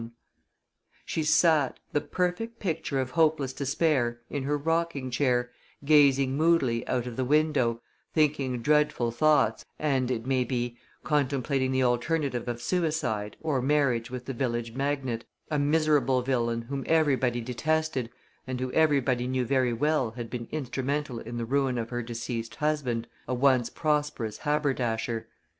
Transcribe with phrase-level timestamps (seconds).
[1.05, 5.51] She sat, the perfect picture of hopeless despair, in her rocking chair,
[5.85, 11.83] gazing moodily out of the window, thinking dreadful thoughts, and, it may be, contemplating the
[11.83, 18.09] alternative of suicide or marriage with the village magnate, a miserable villain whom everybody detested,
[18.47, 22.55] and who, everybody knew very well, had been instrumental in the ruin of her deceased
[22.55, 25.27] husband, a once prosperous haberdasher.